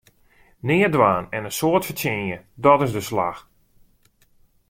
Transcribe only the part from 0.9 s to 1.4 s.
dwaan